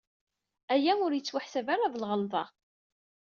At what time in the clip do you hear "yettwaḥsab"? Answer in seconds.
1.13-1.67